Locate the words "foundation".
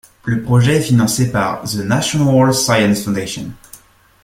3.03-3.51